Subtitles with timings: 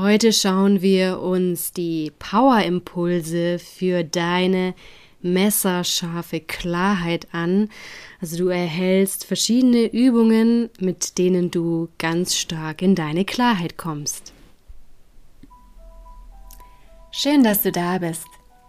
[0.00, 4.72] Heute schauen wir uns die Power-Impulse für deine
[5.20, 7.68] messerscharfe Klarheit an.
[8.18, 14.32] Also du erhältst verschiedene Übungen, mit denen du ganz stark in deine Klarheit kommst.
[17.10, 18.24] Schön, dass du da bist.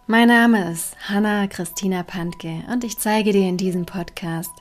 [0.07, 4.52] Mein Name ist Hanna Christina Pantke und ich zeige dir in diesem Podcast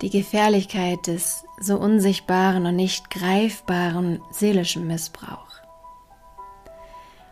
[0.00, 5.49] die Gefährlichkeit des so unsichtbaren und nicht greifbaren seelischen Missbrauchs.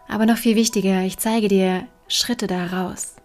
[0.09, 3.17] Aber noch viel wichtiger, ich zeige dir Schritte daraus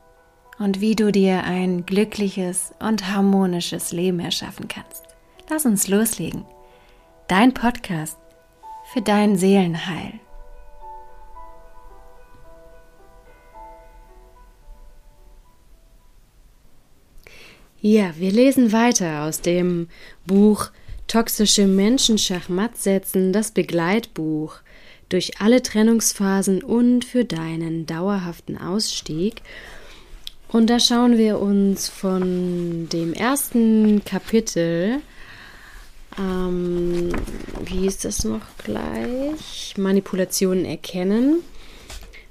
[0.59, 5.03] und wie du dir ein glückliches und harmonisches Leben erschaffen kannst.
[5.49, 6.45] Lass uns loslegen.
[7.29, 8.17] Dein Podcast
[8.91, 10.19] für dein Seelenheil.
[17.79, 19.87] Ja, wir lesen weiter aus dem
[20.25, 20.70] Buch
[21.07, 24.55] Toxische Menschen Schachmatt setzen, das Begleitbuch
[25.09, 29.41] durch alle Trennungsphasen und für deinen dauerhaften Ausstieg.
[30.49, 35.01] Und da schauen wir uns von dem ersten Kapitel,
[36.18, 37.12] ähm,
[37.65, 39.74] wie ist das noch gleich?
[39.77, 41.37] Manipulationen erkennen.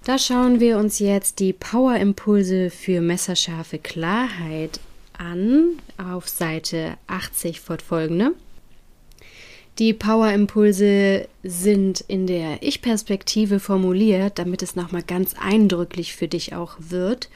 [0.04, 4.80] Da schauen wir uns jetzt die Power-Impulse für messerscharfe Klarheit
[5.16, 8.32] an auf Seite 80 fortfolgende.
[9.78, 16.76] Die Power-Impulse sind in der Ich-Perspektive formuliert, damit es nochmal ganz eindrücklich für dich auch
[16.78, 17.30] wird.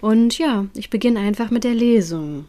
[0.00, 2.46] Und ja, ich beginne einfach mit der Lesung.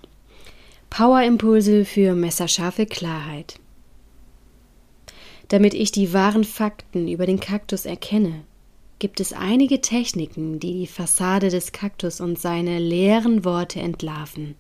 [0.92, 3.60] Power-Impulse für messerscharfe Klarheit.
[5.48, 8.44] Damit ich die wahren Fakten über den Kaktus erkenne,
[9.00, 14.56] gibt es einige Techniken, die die Fassade des Kaktus und seine leeren Worte entlarven.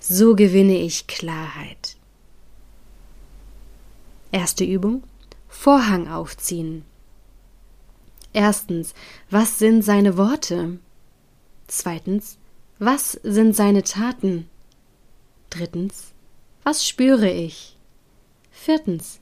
[0.00, 1.96] So gewinne ich Klarheit.
[4.32, 5.02] Erste Übung.
[5.48, 6.84] Vorhang aufziehen.
[8.32, 8.92] Erstens,
[9.30, 10.78] was sind seine Worte?
[11.68, 12.38] Zweitens,
[12.78, 14.48] was sind seine Taten?
[15.48, 16.12] Drittens,
[16.62, 17.76] was spüre ich?
[18.50, 19.20] Viertens,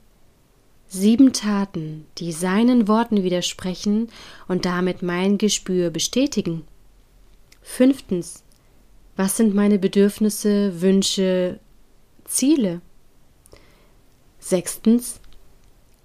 [0.87, 4.09] sieben Taten, die seinen Worten widersprechen
[4.47, 6.63] und damit mein Gespür bestätigen.
[7.61, 8.43] Fünftens,
[9.15, 11.59] was sind meine Bedürfnisse, Wünsche,
[12.25, 12.81] Ziele?
[14.45, 15.19] Sechstens,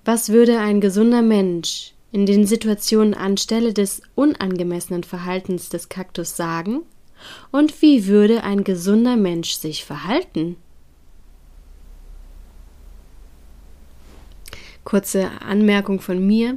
[0.03, 6.81] was würde ein gesunder Mensch in den Situationen anstelle des unangemessenen Verhaltens des Kaktus sagen?
[7.51, 10.57] Und wie würde ein gesunder Mensch sich verhalten?
[14.85, 16.57] Kurze Anmerkung von mir.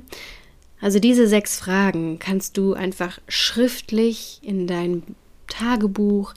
[0.80, 5.04] Also diese sechs Fragen kannst du einfach schriftlich in dein
[5.48, 6.34] Tagebuch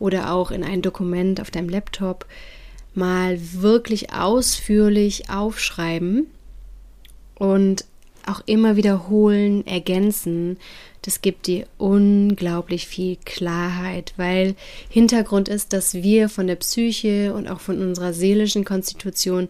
[0.00, 2.26] oder auch in ein Dokument auf deinem Laptop
[2.98, 6.26] mal wirklich ausführlich aufschreiben
[7.34, 7.84] und
[8.26, 10.58] auch immer wiederholen, ergänzen.
[11.02, 14.54] Das gibt dir unglaublich viel Klarheit, weil
[14.90, 19.48] Hintergrund ist, dass wir von der Psyche und auch von unserer seelischen Konstitution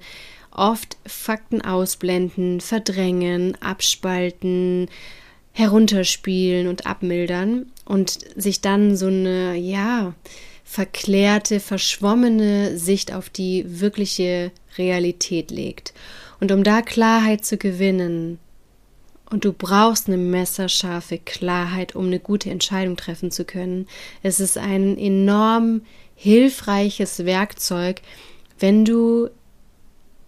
[0.53, 4.89] oft Fakten ausblenden, verdrängen, abspalten,
[5.53, 10.15] herunterspielen und abmildern und sich dann so eine, ja,
[10.69, 15.95] verklärte, verschwommene Sicht auf die wirkliche Realität legt.
[16.41, 18.39] Und um da Klarheit zu gewinnen,
[19.31, 23.87] und du brauchst eine messerscharfe Klarheit, um eine gute Entscheidung treffen zu können.
[24.23, 25.83] Es ist ein enorm
[26.15, 28.03] hilfreiches Werkzeug,
[28.59, 29.29] wenn du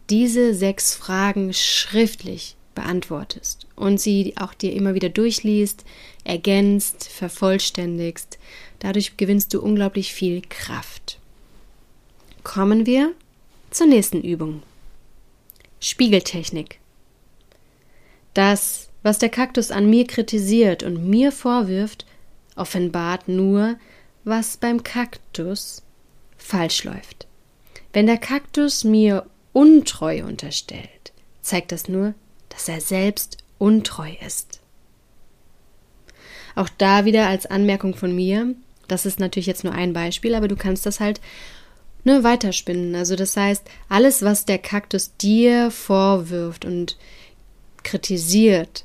[0.08, 5.84] diese sechs Fragen schriftlich beantwortest und sie auch dir immer wieder durchliest,
[6.24, 8.38] ergänzt, vervollständigst.
[8.78, 11.18] Dadurch gewinnst du unglaublich viel Kraft.
[12.42, 13.12] Kommen wir
[13.70, 14.62] zur nächsten Übung.
[15.80, 16.78] Spiegeltechnik.
[18.32, 22.06] Das, was der Kaktus an mir kritisiert und mir vorwirft,
[22.56, 23.76] offenbart nur,
[24.24, 25.82] was beim Kaktus
[26.36, 27.26] falsch läuft.
[27.92, 31.12] Wenn der Kaktus mir untreu unterstellt,
[31.42, 32.14] zeigt das nur,
[32.50, 34.60] dass er selbst untreu ist.
[36.54, 38.54] Auch da wieder als Anmerkung von mir,
[38.88, 41.20] das ist natürlich jetzt nur ein Beispiel, aber du kannst das halt
[42.04, 42.94] ne, weiterspinnen.
[42.94, 46.96] Also das heißt, alles, was der Kaktus dir vorwirft und
[47.82, 48.84] kritisiert,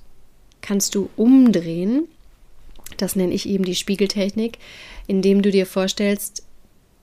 [0.62, 2.08] kannst du umdrehen.
[2.98, 4.60] Das nenne ich eben die Spiegeltechnik,
[5.08, 6.45] indem du dir vorstellst,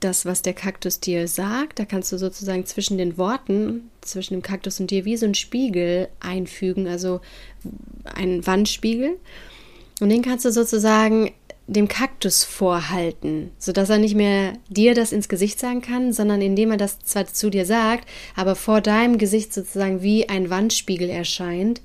[0.03, 4.41] das, was der Kaktus dir sagt, da kannst du sozusagen zwischen den Worten, zwischen dem
[4.41, 7.21] Kaktus und dir wie so ein Spiegel einfügen, also
[8.03, 9.17] ein Wandspiegel.
[10.01, 11.31] Und den kannst du sozusagen
[11.67, 16.71] dem Kaktus vorhalten, sodass er nicht mehr dir das ins Gesicht sagen kann, sondern indem
[16.71, 21.81] er das zwar zu dir sagt, aber vor deinem Gesicht sozusagen wie ein Wandspiegel erscheint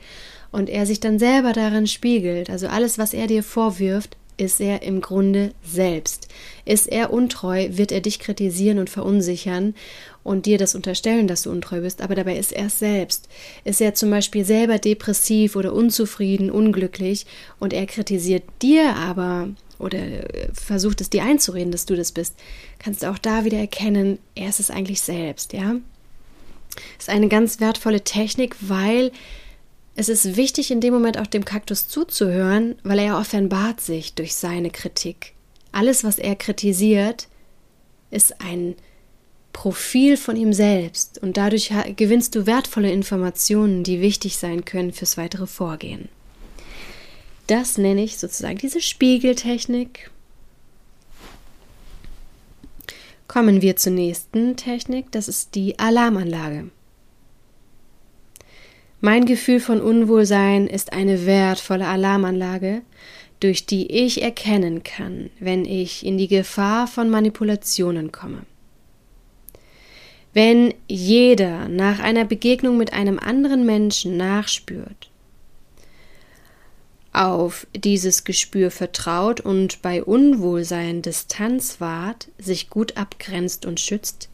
[0.50, 2.50] und er sich dann selber darin spiegelt.
[2.50, 6.28] Also alles, was er dir vorwirft, ist er im Grunde selbst.
[6.64, 9.74] Ist er untreu, wird er dich kritisieren und verunsichern
[10.22, 13.28] und dir das unterstellen, dass du untreu bist, aber dabei ist er es selbst.
[13.64, 17.26] Ist er zum Beispiel selber depressiv oder unzufrieden, unglücklich
[17.58, 19.48] und er kritisiert dir aber
[19.78, 19.98] oder
[20.52, 22.34] versucht es dir einzureden, dass du das bist,
[22.78, 25.76] kannst du auch da wieder erkennen, er ist es eigentlich selbst, ja?
[26.98, 29.12] Ist eine ganz wertvolle Technik, weil
[29.98, 34.36] es ist wichtig, in dem Moment auch dem Kaktus zuzuhören, weil er offenbart sich durch
[34.36, 35.34] seine Kritik.
[35.72, 37.26] Alles, was er kritisiert,
[38.12, 38.76] ist ein
[39.52, 45.16] Profil von ihm selbst und dadurch gewinnst du wertvolle Informationen, die wichtig sein können fürs
[45.16, 46.08] weitere Vorgehen.
[47.48, 50.12] Das nenne ich sozusagen diese Spiegeltechnik.
[53.26, 56.70] Kommen wir zur nächsten Technik, das ist die Alarmanlage.
[59.00, 62.82] Mein Gefühl von Unwohlsein ist eine wertvolle Alarmanlage,
[63.38, 68.42] durch die ich erkennen kann, wenn ich in die Gefahr von Manipulationen komme.
[70.34, 75.10] Wenn jeder nach einer Begegnung mit einem anderen Menschen nachspürt,
[77.12, 84.28] auf dieses Gespür vertraut und bei Unwohlsein Distanz wahrt, sich gut abgrenzt und schützt,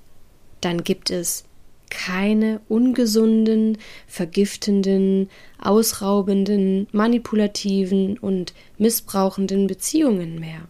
[0.61, 1.44] dann gibt es
[1.91, 5.29] keine ungesunden, vergiftenden,
[5.59, 10.69] ausraubenden, manipulativen und missbrauchenden Beziehungen mehr.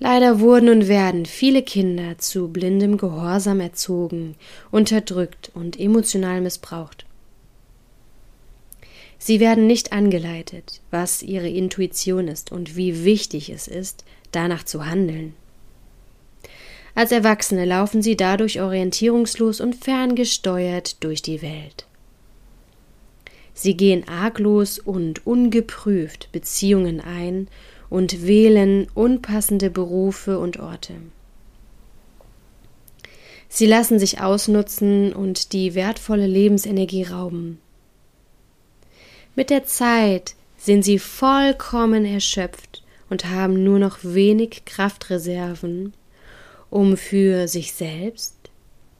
[0.00, 4.36] Leider wurden und werden viele Kinder zu blindem Gehorsam erzogen,
[4.70, 7.04] unterdrückt und emotional missbraucht.
[9.18, 14.86] Sie werden nicht angeleitet, was ihre Intuition ist und wie wichtig es ist, danach zu
[14.86, 15.34] handeln.
[16.94, 21.86] Als Erwachsene laufen sie dadurch orientierungslos und ferngesteuert durch die Welt.
[23.54, 27.48] Sie gehen arglos und ungeprüft Beziehungen ein
[27.90, 30.94] und wählen unpassende Berufe und Orte.
[33.48, 37.58] Sie lassen sich ausnutzen und die wertvolle Lebensenergie rauben.
[39.34, 45.94] Mit der Zeit sind sie vollkommen erschöpft und haben nur noch wenig Kraftreserven,
[46.70, 48.36] um für sich selbst,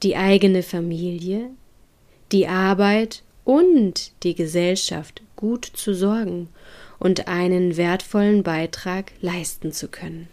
[0.03, 1.49] die eigene Familie,
[2.31, 6.49] die Arbeit und die Gesellschaft gut zu sorgen
[6.99, 10.27] und einen wertvollen Beitrag leisten zu können.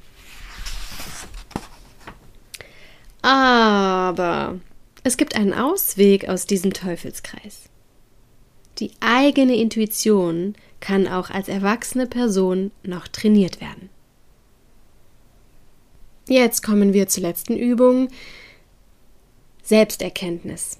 [3.22, 4.58] Aber
[5.02, 7.68] es gibt einen Ausweg aus diesem Teufelskreis.
[8.78, 13.85] Die eigene Intuition kann auch als erwachsene Person noch trainiert werden.
[16.28, 18.08] Jetzt kommen wir zur letzten Übung.
[19.62, 20.78] Selbsterkenntnis.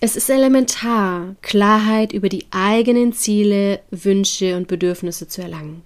[0.00, 5.82] Es ist elementar, Klarheit über die eigenen Ziele, Wünsche und Bedürfnisse zu erlangen.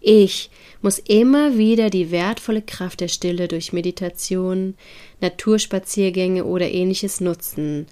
[0.00, 0.50] Ich
[0.82, 4.74] muss immer wieder die wertvolle Kraft der Stille durch Meditation,
[5.22, 7.86] Naturspaziergänge oder ähnliches nutzen,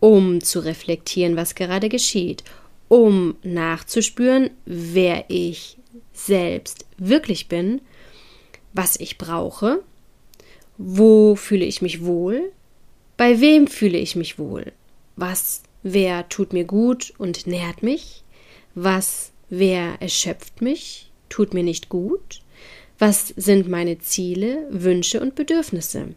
[0.00, 2.42] um zu reflektieren, was gerade geschieht,
[2.88, 5.76] um nachzuspüren, wer ich
[6.14, 7.82] selbst wirklich bin
[8.76, 9.82] was ich brauche,
[10.78, 12.52] wo fühle ich mich wohl,
[13.16, 14.72] bei wem fühle ich mich wohl,
[15.16, 18.22] was, wer tut mir gut und nährt mich,
[18.74, 22.42] was, wer erschöpft mich, tut mir nicht gut,
[22.98, 26.08] was sind meine Ziele, Wünsche und Bedürfnisse.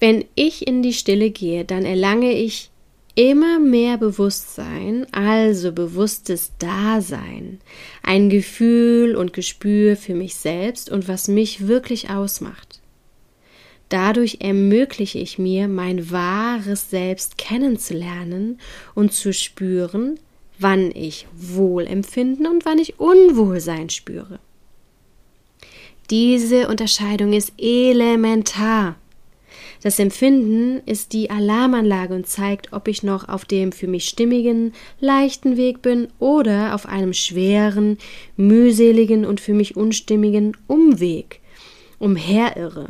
[0.00, 2.70] Wenn ich in die Stille gehe, dann erlange ich
[3.14, 7.60] immer mehr Bewusstsein, also bewusstes Dasein,
[8.02, 12.80] ein Gefühl und Gespür für mich selbst und was mich wirklich ausmacht.
[13.88, 18.58] Dadurch ermögliche ich mir, mein wahres Selbst kennenzulernen
[18.94, 20.18] und zu spüren,
[20.58, 24.40] wann ich Wohlempfinden und wann ich Unwohlsein spüre.
[26.10, 28.96] Diese Unterscheidung ist elementar
[29.84, 34.72] das Empfinden ist die Alarmanlage und zeigt, ob ich noch auf dem für mich stimmigen,
[34.98, 37.98] leichten Weg bin oder auf einem schweren,
[38.38, 41.42] mühseligen und für mich unstimmigen Umweg
[41.98, 42.88] umherirre.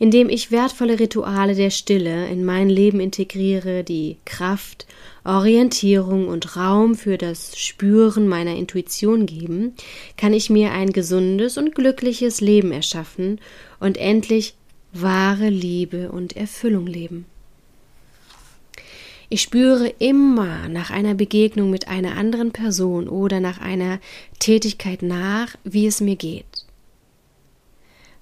[0.00, 4.86] Indem ich wertvolle Rituale der Stille in mein Leben integriere, die Kraft,
[5.24, 9.74] Orientierung und Raum für das Spüren meiner Intuition geben,
[10.16, 13.42] kann ich mir ein gesundes und glückliches Leben erschaffen
[13.78, 14.54] und endlich
[14.94, 17.26] wahre Liebe und Erfüllung leben.
[19.28, 24.00] Ich spüre immer nach einer Begegnung mit einer anderen Person oder nach einer
[24.38, 26.59] Tätigkeit nach, wie es mir geht.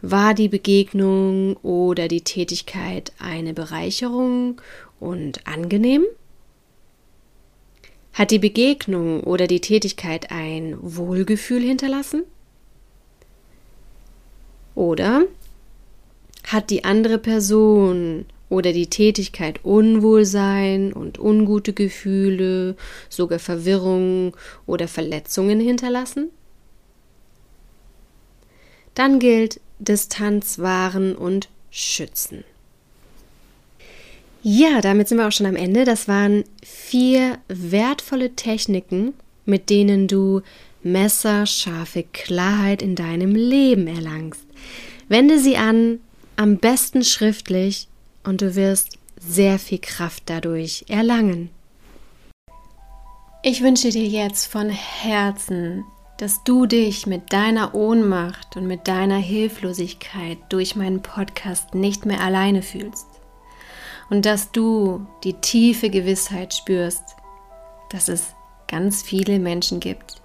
[0.00, 4.60] War die Begegnung oder die Tätigkeit eine Bereicherung
[5.00, 6.04] und angenehm?
[8.12, 12.22] Hat die Begegnung oder die Tätigkeit ein Wohlgefühl hinterlassen?
[14.76, 15.24] Oder
[16.44, 22.76] hat die andere Person oder die Tätigkeit Unwohlsein und ungute Gefühle,
[23.08, 26.30] sogar Verwirrung oder Verletzungen hinterlassen?
[28.94, 32.44] Dann gilt Distanz wahren und schützen.
[34.42, 35.84] Ja, damit sind wir auch schon am Ende.
[35.84, 40.42] Das waren vier wertvolle Techniken, mit denen du
[40.82, 44.44] messerscharfe Klarheit in deinem Leben erlangst.
[45.08, 46.00] Wende sie an,
[46.36, 47.88] am besten schriftlich,
[48.24, 51.50] und du wirst sehr viel Kraft dadurch erlangen.
[53.42, 55.84] Ich wünsche dir jetzt von Herzen,
[56.18, 62.20] dass du dich mit deiner Ohnmacht und mit deiner Hilflosigkeit durch meinen Podcast nicht mehr
[62.20, 63.06] alleine fühlst
[64.10, 67.16] und dass du die tiefe Gewissheit spürst,
[67.90, 68.34] dass es
[68.66, 70.20] ganz viele Menschen gibt,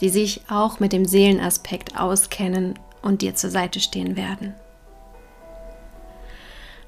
[0.00, 4.54] die sich auch mit dem Seelenaspekt auskennen und dir zur Seite stehen werden.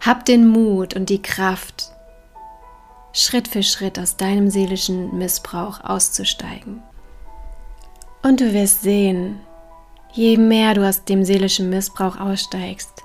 [0.00, 1.90] Hab den Mut und die Kraft,
[3.12, 6.82] Schritt für Schritt aus deinem seelischen Missbrauch auszusteigen.
[8.22, 9.40] Und du wirst sehen,
[10.12, 13.04] je mehr du aus dem seelischen Missbrauch aussteigst,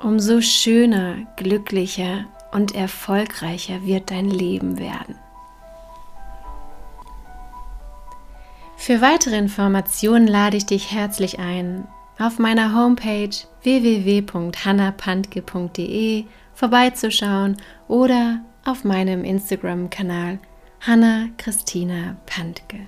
[0.00, 5.18] umso schöner, glücklicher und erfolgreicher wird dein Leben werden.
[8.76, 11.86] Für weitere Informationen lade ich dich herzlich ein,
[12.18, 13.30] auf meiner Homepage
[13.62, 17.56] www.hannapantke.de vorbeizuschauen
[17.88, 20.38] oder auf meinem Instagram-Kanal
[20.80, 22.86] Hanna Christina Pantke.